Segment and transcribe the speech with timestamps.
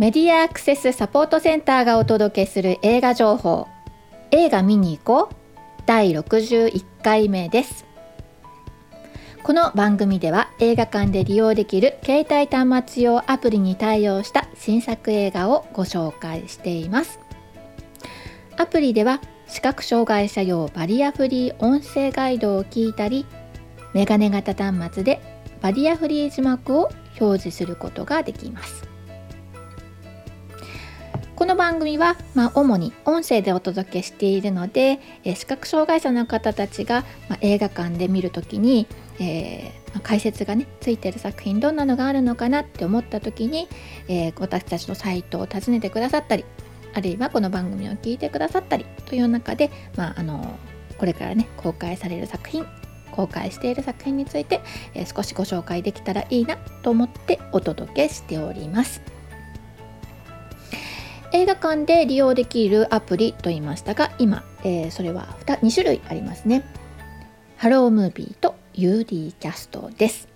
[0.00, 3.68] メディアアクセスサポートセンターがお届けする映画情報。
[4.30, 5.34] 映画見に行こう。
[5.84, 7.84] 第61回目です。
[9.42, 17.20] この番組では映画館で利用できる携帯端末用アプリに対応した新作映画をご紹介しています。
[18.56, 23.26] アプリでは視覚障害者用バリアフリー音声ガイドを聞いたり
[23.92, 25.20] メガネ型端末で
[25.60, 26.88] バリアフリー字幕を
[27.20, 28.89] 表示することができます。
[31.40, 38.86] この番組は、まあ、主に音声でお届けしているので、え視覚障害者の方たちが、まあ、映画館で見る時に、
[39.18, 43.68] えー、まあ、解説がねついてる作品どんなのがあるのかなって思った時に、
[44.06, 46.44] えー、私たちのサイトを訪ねてくださったり
[46.92, 50.58] あるいはこの番組を聞いてくださったりという中で、まあ、あの
[50.98, 52.66] これからね公開される作品
[53.12, 54.60] 公開している作品について、
[54.92, 59.19] えー、少しご紹介できたらいいなと思ってお届けしております。
[61.40, 66.62] 映画館で利用できるアプリと言いましたが今、えー、それは 2, 2種類ありますね。
[67.56, 70.28] ハロームービーと UD キャストです。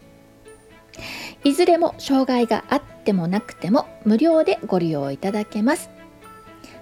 [1.44, 5.90] いずれも障害があってもなくても無料でご利用いただけます。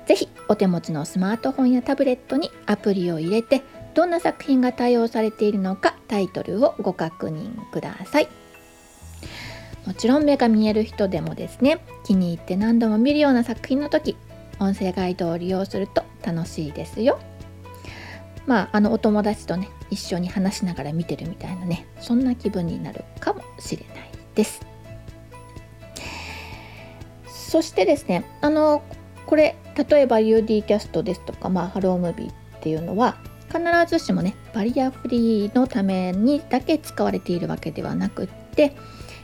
[0.07, 3.63] ぜひお手持ちのスマートフォンやタブレットにアプリを入れて
[3.95, 8.29] どんな作品が対応されているのかタイトルをご確認ください。
[9.87, 14.17] もちろん目が見える人でもですね気に入って何度も見るような作品の時
[14.61, 17.19] 音声ガイドを利用すると楽しいですよ。
[18.47, 24.61] まああのお友達とね一緒に話しながら見てるみたいなねそんな気分になるかもしれないです。
[27.27, 28.83] そしてですねあの
[29.27, 29.57] これ
[29.89, 33.17] 例えば UD キャストですとか、まあ、ハロームービーっていうのは
[33.49, 38.75] 必ずしもねバリアフリーのためにだけ使われているわけではなくって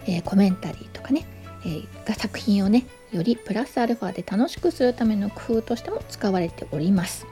[0.08, 1.26] えー、コメンタリーとかね、
[1.64, 7.26] えー、が作品をねよりプラスアルファで楽しくするための工夫としても使われております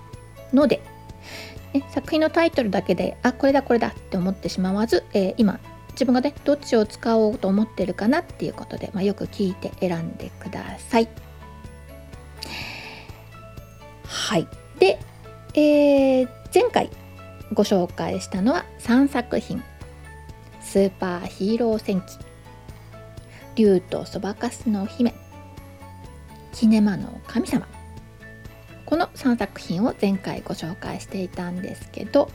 [0.53, 0.81] ので、
[1.73, 5.59] ね、作品のタイトルだけであこれだこれだって思ってしまわず、えー、今
[5.93, 11.09] 自分がねどっちを使おうと思ってるかなっていうことで、まあ、よく聞いて選んでください。
[14.05, 14.47] はい。
[14.79, 14.99] で、
[15.55, 16.91] えー、前回
[17.55, 19.63] ご紹介したのは3作品
[20.61, 22.07] 「スーパーヒーロー戦記」
[23.57, 25.15] 竜とそばかすの姫。
[26.53, 27.67] キネマの神様。
[28.85, 32.31] この3作品を前回ご紹介していたんですけど。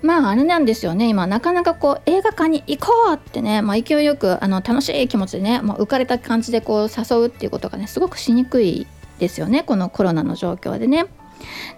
[0.00, 1.08] まああれなんですよね。
[1.08, 8.86] 今なかなかこう映画館に行こうってね、まあ、勢いよくあの楽しい気持ちでね、まあ、浮かれた感じでこう誘うっていうことがねすごくしにくい
[9.18, 9.62] ですよね。
[9.62, 11.06] このコロナの状況でね。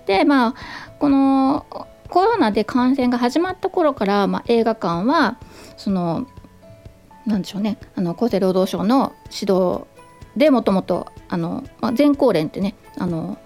[0.06, 0.54] でまあ
[0.98, 1.66] この
[2.08, 5.38] コロナで感染が始まった頃から、まあ、映画館は
[5.76, 6.26] その
[7.26, 9.84] なんでしょうねあの厚生労働省の指導
[10.36, 11.06] でもともと、
[11.94, 13.38] 全校連ってねあの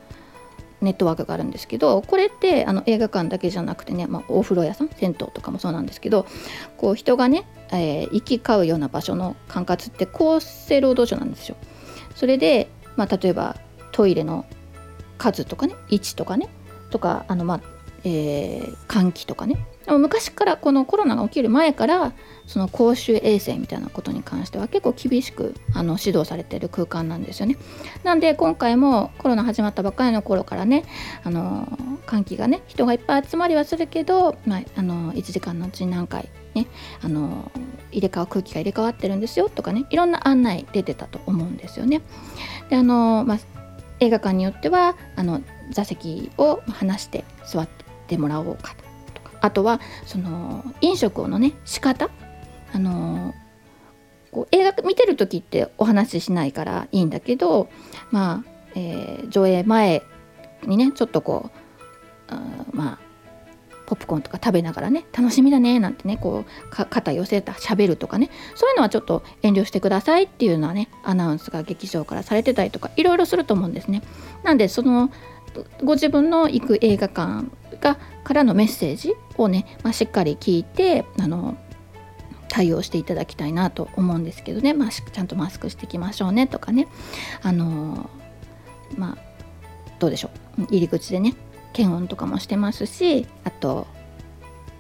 [0.81, 6.27] ネットワークがあるんですけどこれってあの映画館だけじゃなくてね、まあ、お風呂屋さん銭湯とかもそうなんですけど
[6.79, 11.57] こう人がね、えー、行き交うような場所の管轄って厚生労働省なんですよ。
[12.15, 13.57] それで、まあ、例えば
[13.93, 14.47] トイレの
[15.19, 16.49] 数とかね位置とかね
[16.91, 17.61] とかあの、まあ
[18.05, 19.67] えー、換気とかね
[19.99, 22.12] 昔からこのコロナが起きる前から
[22.47, 27.56] その公衆衛生みたいなことに関しては結構厳しくあの指導されてる空間なんですよね。
[28.03, 30.84] なんで今回もコロナ始まったばかりの頃からね
[31.25, 31.67] あの
[32.06, 36.67] 換気がね人がいっぱい集まりはするけど、まあ、あの1時間のうちに何回ね
[37.03, 37.51] あの
[37.93, 42.03] 入れ替わ空気が入れ替わってるんですよとかねいろんな案内出てたと思うんですよね。
[42.69, 43.39] であの、まあ、
[44.01, 47.69] 映画館によってはあの座席を離して座っ
[48.07, 48.90] てもらおうかと
[49.41, 52.11] あとはその飲食のね仕方
[52.73, 53.34] あの
[54.31, 57.69] こう映画見てる時ってお話ししないからいいんだけど
[58.11, 60.03] まあ、えー、上映前
[60.67, 61.51] にねちょっとこ
[62.28, 62.41] うあ
[62.72, 63.10] まあ
[63.87, 74.03] ポップコーンとか食べながらね楽しみだねなんてねこう肩寄せた喋るとかねそういうのはちょっと遠慮してくださいっていうのはねアナウンスが劇場からされてたりとかいろいろすると思うんですね。
[74.45, 75.10] なんでその
[75.85, 77.51] ご自分の行く映画館
[77.81, 81.57] がからのメッセージをね、まあ、しっかり聞いてあの
[82.49, 86.89] 対応していただきたいなと思うんですけどね、まあ、ちゃんとマスクしていきましょうねとかね。
[87.43, 88.11] あの
[88.97, 89.19] まあ
[89.99, 90.63] どうでしょう。
[90.65, 91.35] 入り口でね
[91.73, 93.87] 検温とかもしてますしあと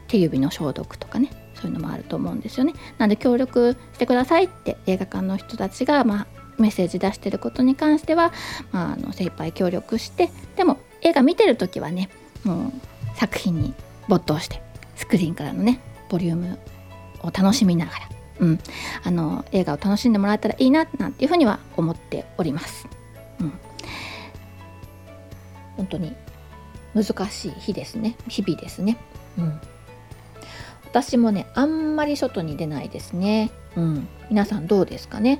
[0.08, 1.30] 手指の消毒とかね。
[1.60, 2.72] そういうのもあると思うんですよね。
[2.96, 6.26] なんで協力してくださいって映画館の人たちが、まあ、
[6.60, 8.32] メッセージ出してることに関しては、
[8.72, 12.08] まあ、あの精一杯協力してでも映画見てる時はね
[12.44, 12.72] もう
[13.16, 13.74] 作品に
[14.08, 14.62] 没頭して
[14.96, 16.58] スクリーンからのねボリューム
[17.22, 18.10] を楽しみながら
[18.40, 18.58] うん、
[19.04, 22.88] あの映画を楽しんでもらえたらいいななんていうふうには思っております。
[23.38, 23.52] うん、
[25.76, 26.16] 本当に
[26.94, 28.96] 難しい日ですね日々ですね。
[29.38, 29.60] うん、
[30.86, 33.50] 私もねあんまり外に出ないですね。
[33.76, 35.38] うん、皆さんどうですかね、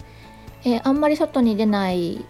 [0.65, 2.25] えー、あんまり外に出ない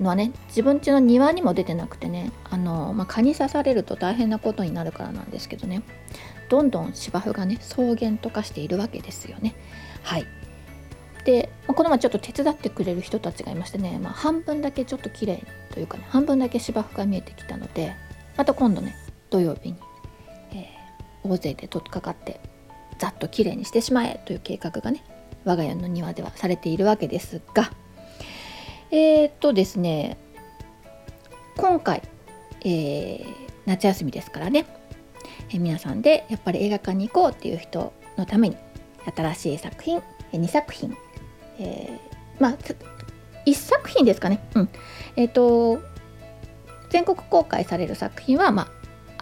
[0.00, 5.82] のはね自分家の庭にも出てなくてねあの、まあ、蚊に刺されると大変なことになるからなんですけどね
[6.48, 9.54] どんどん芝生がね草原と化しているわけですよね。
[10.02, 10.26] はい
[11.24, 17.94] で、まあ、この前ちょっと手伝ってくれる人たちがいましてね、まあ、半分だけちょっと綺麗というかね半分だけ芝生が見えてきたので
[18.36, 18.94] また今度ね
[19.30, 19.78] 土曜日に、
[20.52, 22.40] えー、大勢で取っかかって
[22.98, 25.02] ざっと綺麗にしてしまえという計画がね
[25.44, 27.70] 我が家の庭ではされているわけですが
[28.90, 30.18] えー、っとですね
[31.56, 32.02] 今回、
[32.62, 33.24] えー、
[33.66, 34.66] 夏休みですからね、
[35.50, 38.56] えー、皆さんでやっぱり映画館に行こうっていう人のために
[39.14, 40.02] 新しい作品
[40.34, 40.96] え2作品、
[41.58, 42.56] えー、まあ
[43.46, 44.68] 1作品ですかね、うん。
[45.16, 45.80] えーと、
[46.90, 48.68] 全国公開される作品は、まあ、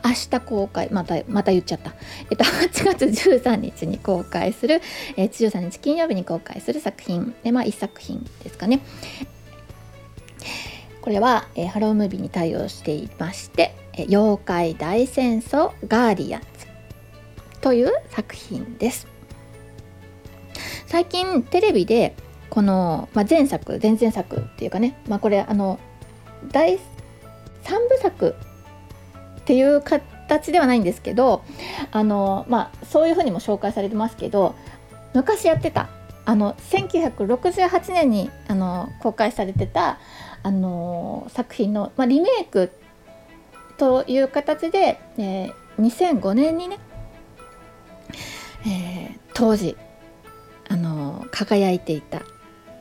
[0.04, 1.94] 明日公開またまた言っちゃった、
[2.30, 4.80] えっと、 8月13日に公開する、
[5.16, 8.80] えー、13日金曜日に公開する作品で、まあ、1作品ですかね、
[11.00, 16.66] これは、えー、ハロームービーに対応していまして「えー、妖怪大戦争ガーディアンズ」
[17.60, 19.06] という作品です。
[20.86, 22.14] 最近テレビで
[22.50, 25.80] この、まあ、前作前々作っていうかね、まあ、これあの
[26.52, 26.78] 第
[27.64, 28.34] 3部作
[29.42, 31.42] っていう形ではないんですけど
[31.90, 34.54] あの、まあ、そういうふうにも紹介されてますけど
[35.14, 35.88] 昔やってた
[36.24, 39.98] あの1968年にあの公開されてた
[40.44, 42.70] あの作品の、まあ、リメイク
[43.76, 46.78] という形で、えー、2005年にね、
[48.64, 49.76] えー、当時
[50.68, 52.22] あの輝いていた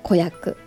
[0.03, 0.57] 子役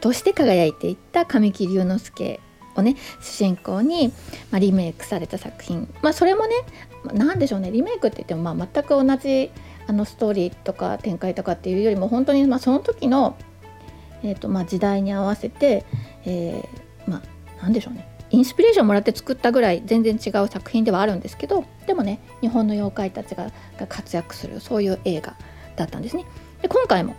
[0.00, 2.40] として輝いていた神木隆之介
[2.76, 4.08] をね主人公に、
[4.50, 5.92] まあ、リメイクされた作品。
[6.02, 6.54] まあそれもね
[7.12, 7.70] 何でしょうね。
[7.70, 9.50] リメイクって言っても、まあ、全く同じ
[9.86, 13.36] あのストーリーとか展開とかっていうよりも本当にまあその時の、
[14.22, 15.84] えーとまあ、時代に合わせて、
[16.24, 17.22] えー、まあ
[17.62, 18.08] 何でしょうね。
[18.30, 25.36] インスピレーションもらって作ったぐらい全然違う作品ではあるんですけどでもね日本の妖怪たちがが活躍するそういう映画
[25.76, 26.24] だったんですね。
[26.62, 27.16] で今回も、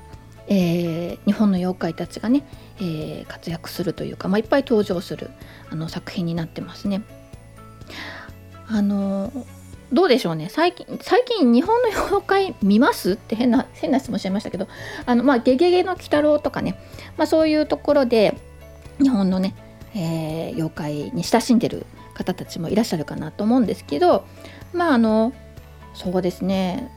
[0.48, 2.44] えー、日本の妖怪たちがね、
[2.78, 5.30] えー、活躍するというか、まあ、いっぱい登場する
[5.70, 7.02] あの作品になってますね。
[8.68, 9.32] あの
[9.92, 10.50] どうでしょうね。
[10.50, 13.12] 最近最近日本の妖怪見ます？
[13.12, 14.68] って変な変な質問しちゃいましたけど
[15.06, 16.80] 「あのまあ、ゲゲゲの鬼太郎」とかね、
[17.16, 18.36] まあ、そういうところで
[19.00, 19.56] 日本のね、
[19.94, 21.86] えー、妖怪に親しんでる
[22.16, 24.26] 方たちもいらっしゃるかなと思うんですけど
[24.74, 25.32] まああの
[25.94, 26.90] そうですね。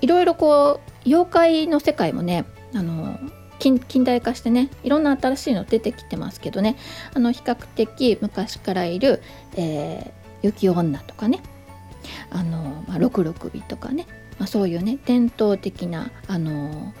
[0.00, 2.44] いろいろこう妖怪の世界もね
[2.74, 3.18] あの
[3.58, 6.76] 近代化してねいろんな新しいの出てきてますけどね。
[7.14, 9.22] あの比較的昔からいる、
[9.56, 10.12] え
[10.42, 11.42] 雪女とかね。
[12.30, 14.06] あの、まあ、六六尾とかね、
[14.38, 16.94] まあ、そういうね伝統的なあの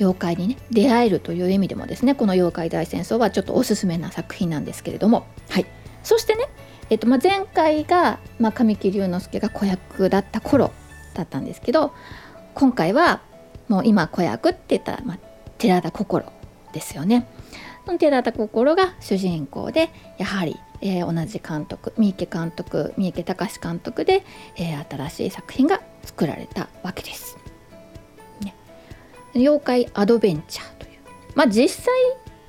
[0.00, 5.26] 妖怪にね出会えるという意味でもですねこの「妖怪大戦争」はちょっとおすすめな作品なんですけれども。
[5.50, 5.66] はい。
[6.02, 6.48] そしてね、
[6.90, 10.70] えっとまあ、前回が、まあ、神木隆之介が子役だった頃
[11.14, 11.92] だったんですけど
[12.54, 13.20] 今回は
[13.68, 15.18] もう今子役って言ったら、まあ、
[15.58, 16.24] 寺田心
[16.72, 17.26] ですよね。
[17.98, 24.22] 寺田心が主人公でやはりえー、同じ監督三池監督三池隆監督で、
[24.56, 27.38] えー、新しい作品が作られたわけです。
[28.42, 28.54] ね、
[29.34, 30.98] 妖怪アドベンチャーという
[31.34, 31.94] まあ実際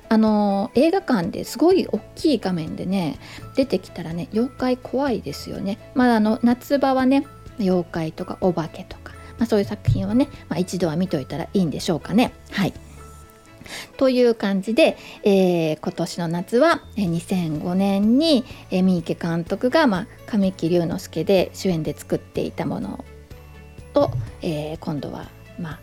[0.08, 3.18] あの映画館ですごい大きい画面でね
[3.56, 5.78] 出てきたらね妖怪怖いですよね。
[5.94, 7.26] まああの夏場はね
[7.58, 12.32] 妖怪とかお化けとか、まあ、そういう作品はね、まあ、一度は見といたらいいんでしょうかね。
[12.50, 12.72] はい
[13.96, 23.04] という感じで、えー、今年の夏は2005年に、三池監督が、まあ、神木隆之介で主演で作っていたもの
[23.94, 24.10] を、
[24.42, 25.80] えー、今度は、ま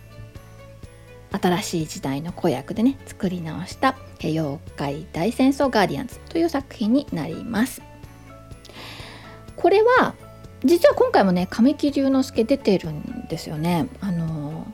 [1.32, 7.82] あ、新しい時代の子役でね作り直した「妖怪大戦争ガーディアンズ」という作品になります。
[9.56, 10.14] これは
[10.66, 13.88] 実は今回もね神木隆之介出てるんですよね。
[14.02, 14.68] あの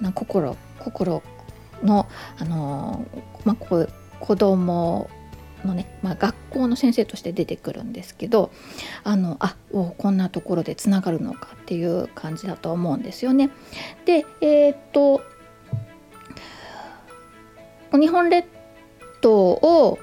[0.00, 1.22] な心心
[1.82, 2.06] の、
[2.38, 3.06] あの
[3.44, 3.86] まあ、こ
[4.20, 5.10] 子供
[5.64, 8.50] のね、まあ、学校の先生として出てくるんですけど
[9.02, 13.50] あのあおこんなところでつながるのかっていう感じだと思うんですよね。
[14.04, 15.22] でえー、っと
[17.92, 18.46] 日本列
[19.20, 19.98] 島を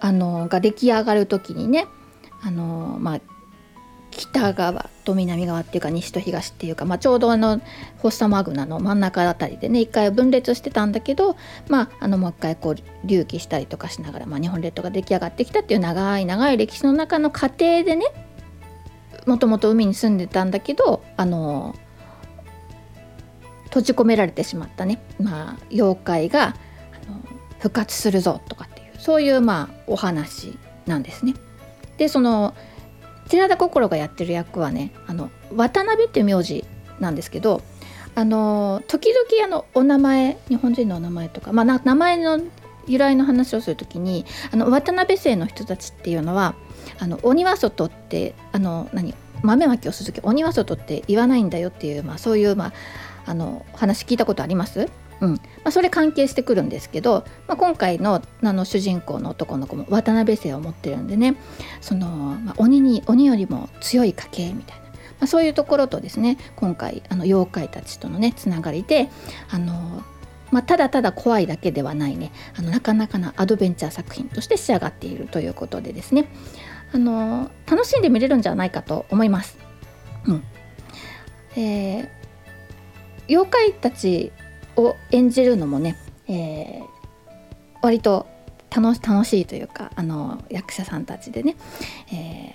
[0.00, 1.86] あのが出来上がる時にね
[2.42, 3.20] あの、まあ、
[4.20, 11.36] 北側と南側っていうか西と東っていうか、まあ、ちょうどあのフォッサマグナの真ん中あたりでね一回分裂してたんだけど、
[11.68, 18.04] まあ、あのもう一回こう隆起したりとかしながら、まあ、日本列島が出来上がってきたっていう長い長い歴史の中の過程でね
[19.24, 21.74] もともと海に住んでたんだけどあの
[23.64, 26.50] 閉じ込められてしまったね、まあ、妖怪があ
[27.10, 27.18] の
[27.58, 31.34] 復活するぞとかっていうそういうまあお話なんですね。
[31.96, 32.54] でその
[33.30, 36.64] 寺田心がやってる役はねあの渡辺っていう名字
[36.98, 37.62] なんですけど
[38.14, 42.40] あの時々あのお名前日本人のお名前とか、まあ、名前の
[42.86, 46.56] 由来の話をする時にあの渡辺姓の人たちっていうのは
[46.98, 52.72] あの鬼は外ってあの何豆まきをする時鬼は外って言わないんだよっていう、まあ、そういう、まあ、
[53.26, 54.88] あの話聞いたことあります？
[55.20, 61.36] うんまあ、それ関係してくるんですけど、まあ、今回のあの主人公の男の子も渡辺姓を持ってるんでね
[61.80, 69.10] その、まあ、鬼に鬼よりも強い家系みたいな、まあ、そういうところとですね今回あの妖怪たちとのねつながりで
[69.50, 70.02] あの、
[70.50, 76.28] まあ、ただただ怖いだけではないねあのなかなかなアドベンチャー作品として仕上がっているということでですね
[76.92, 79.58] あの楽しんで見れるんじゃないかと思います。
[80.26, 80.42] うん
[81.56, 82.08] えー、
[83.28, 84.32] 妖怪たち
[84.82, 85.96] を演じるのもね、
[86.28, 86.86] えー、
[87.82, 88.26] 割と
[88.70, 91.56] 楽しいというかあの役者さんたちでね、
[92.12, 92.54] え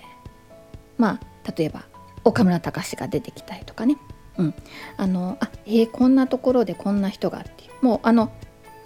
[0.98, 1.84] まあ例えば
[2.24, 3.96] 岡村隆史が出てきたりとかね、
[4.38, 4.54] うん、
[4.96, 7.84] あのあえー、こんなところでこんな人がっていう。
[7.84, 8.32] もうあの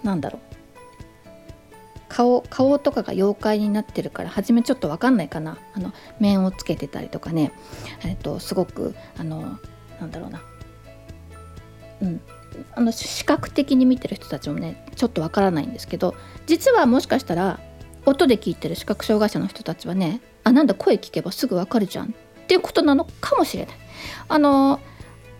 [0.03, 0.41] なんだろう。
[2.09, 5.57] 顔顔とかが妖怪になってるから初めちょっと分かんないかな。
[5.73, 7.53] あの面をつけてたりとかね、
[8.03, 9.57] えっと、すごくあの
[9.99, 10.41] なんだろうな、
[12.01, 12.21] うん、
[12.73, 16.15] あの視覚的に見てる人たちもねちょっとわからないんですけど
[16.45, 17.59] 実はもしかしたら
[18.05, 22.07] 音で聞いてる視覚障害者の人たちはねあなんだ声聞けばすぐわかるじゃん。
[22.07, 22.09] っ
[22.47, 23.75] ていうことなのかもしれない。
[24.27, 24.79] あの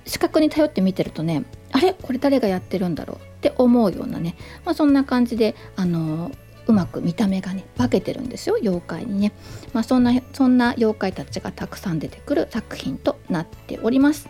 [0.06, 1.94] 視覚に頼って見てるとねあれ？
[1.94, 3.18] これ誰がやってるんだろう？
[3.18, 6.32] って思うようなね、まあ、そんな感じであの
[6.68, 9.34] うまく見た目がね化けてるんですよ妖怪にね、
[9.74, 14.30] まあ、そんなそんな妖怪たちがたくさん出てくる作品となっております。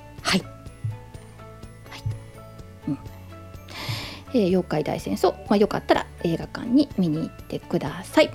[4.33, 8.31] えー、妖怪大戦争、まあ、よかったら映画館に見に行ってください。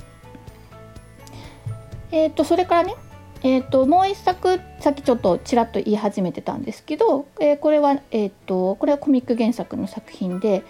[2.13, 2.95] えーと、それからね、
[3.43, 10.63] えーと、もう一作さっきちょっとちらっと言い始めてたんですけど、えー、これは、えーと、これはコミック原作の作品で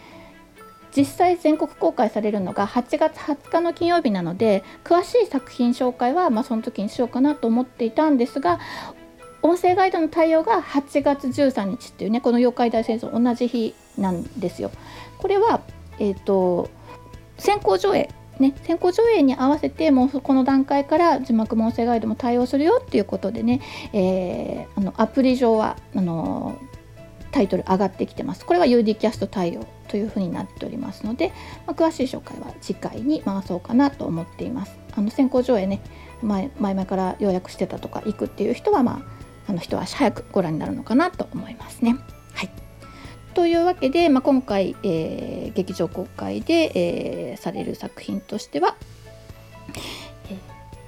[0.97, 8.59] 実際全国公開されるのが8月20日の金曜日なので詳しい作品紹介は、まあ、その時にしようかなと思っていたんですが
[9.47, 14.71] 音声ガイドの対応が8月13日っていうねこの妖怪大戦争同じ日なんですよ。
[15.19, 15.61] これは、
[15.99, 16.69] えーと、
[17.39, 23.63] 先行上映ね、先行上映に合わせてもうこの段階から字幕も音声ガイドも対応するよっていうことでね、
[23.95, 26.59] えー、あのアプリ上はあの
[27.31, 28.45] タイトル上がってきてます。
[28.45, 31.33] これは UD キャスト対応というふうになっておりますので、
[31.67, 34.79] まあ、詳しい紹介は次回に回そうかなと思っています。
[34.95, 35.81] あの先行上映ね
[36.23, 39.16] 前前々から予約してたとか行くっていう人は、まあ、
[39.49, 41.97] あの一足早くご覧になるのかなと思いますね。
[42.35, 42.51] はい
[43.35, 48.77] というわけで、まあ、今回、えー、劇場公開で、えー、される作品としては
[50.31, 50.37] 「えー、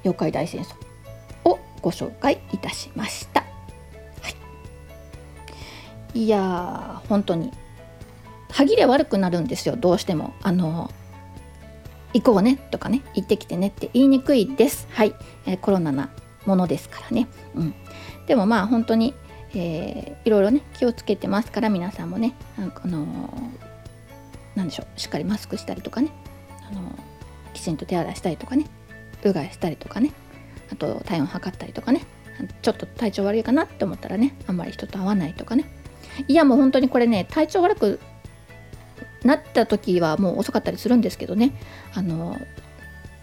[0.05, 0.75] 妖怪大戦争」
[1.45, 3.43] をご紹介いたしました。
[4.23, 4.31] は
[6.15, 7.53] い、いや本当に
[8.51, 10.33] 歯切れ悪くなるんですよどうしても。
[10.43, 10.91] あの
[12.15, 14.89] 行こうねとかね行ってきてねって言いにくいです。
[14.91, 15.15] はい、
[15.47, 16.09] えー、コロナな
[16.47, 17.29] ものですからね。
[17.55, 17.75] うん、
[18.29, 19.15] でもまあ本当に
[19.55, 26.11] えー、いろいろね気をつけてますから皆さんもねあのー、でしょうしっかりマスクしたりとかね、
[26.71, 26.93] あのー、
[27.55, 28.67] きちんと手洗いしたりとかね
[29.25, 30.13] うがいしたりとかね
[30.71, 32.03] あと体温測ったりとかね
[32.63, 35.65] ちょっと体調悪いかなって思ったらねあんまり人と会わないとかね。
[36.29, 38.01] いやもう本当にこれね体調悪く
[39.25, 41.53] なった時はもう遅かったりするんですけどね。
[41.95, 42.37] あの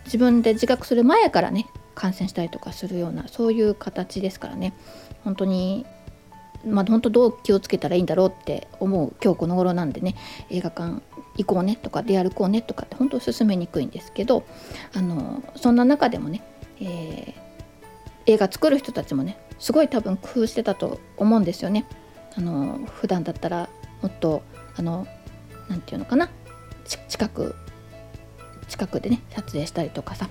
[0.03, 4.73] 自分で自覚する前からね感染したりとかするようなそういう形ですからね
[5.23, 5.85] 本当に
[6.65, 10.15] まあ、本当どう気をつけたらいいんだろうって思う今日この頃なんでね
[10.49, 11.01] 映画館
[11.37, 14.45] 行こうねとか出歩こうねとかって本当進めにくいんですけど
[14.93, 16.41] あのそんな中でもね、
[16.81, 17.33] えー、
[18.25, 21.85] 映画作る人たちもねすごい多分工夫してたと思うんですよね。
[22.37, 23.69] あの普段だったら
[24.01, 24.41] もっと
[24.75, 25.07] あの
[25.69, 26.29] なていうのかな
[27.07, 27.55] 近く
[28.67, 30.29] 近くでね撮影したりとかさ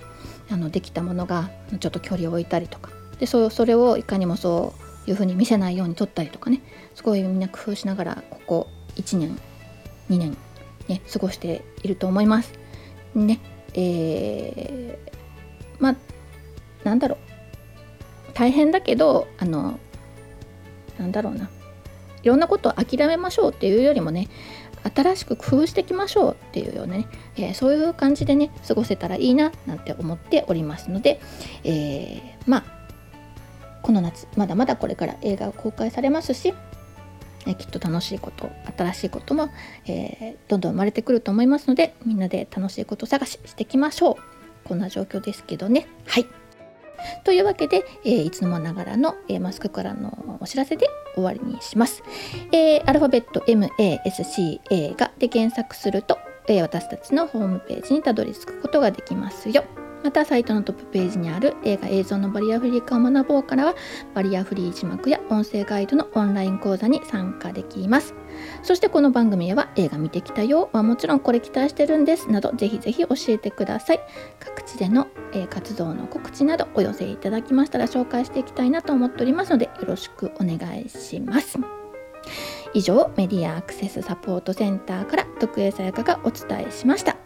[0.49, 1.49] あのできたものが
[1.79, 2.91] ちょっと距離を置いたりとか。
[3.19, 4.73] でそそれをいかにもそ
[5.07, 6.61] ういう風に見せないように撮ったりとかね。
[6.93, 9.39] すごいみんな工夫しながらここ1年
[10.09, 10.37] 2年
[10.87, 12.53] ね過ごしていると思います。
[13.13, 13.39] ね
[13.73, 15.11] えー、
[15.79, 15.95] まあ
[16.83, 17.17] なんだろう。
[18.33, 19.79] 大変だけどあの
[20.99, 21.49] なんだろうな。
[22.25, 24.27] いろんなことを諦めましょうっていうよりもね
[24.95, 31.19] 新しく工夫していきましょうっていうようなね、えー、そういう感じでね過ごせたらいいななんて思っておりますので、
[31.63, 32.63] えー、まあ
[33.81, 36.53] この夏まだまだこれから映画が公開されますし
[37.47, 39.49] えきっと楽しいこと新しいことも、
[39.87, 44.15] え、どんどん生まれてくると思いますのでみんなで楽しいこと探ししていきましょう。
[44.67, 45.87] こんな状況ですけどね。
[46.07, 46.25] はい。
[47.23, 52.03] というわけで、えー、いつもながらの、えー、マスクからのお知らせで終わりにします。
[52.51, 59.63] えー、アルファベット MASCA がで検索すると、え私たちのホームページにたどり着くことができますよ。
[60.05, 63.75] またサイトのトップページにある映画映像のバリアフリー化を学ぼうからは
[64.13, 68.13] バリアフリー字幕や音声ガイドのオンライン講座に参加できます。
[68.61, 73.99] そしてこの番組へは映画見てきたよはもちろんこれ期待してるんですなどぜひぜひ教えてください。
[74.39, 81.57] 各地での、え活動の告知などお寄せいただきましたら紹介していきたいなと思っておりますのでよろしくお願いします。
[82.75, 87.17] 以上メディアアクセスサポートセンターから徳江さやかがお伝えしました。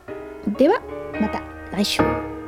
[0.57, 0.81] では
[1.19, 1.41] また
[1.73, 2.38] 来週。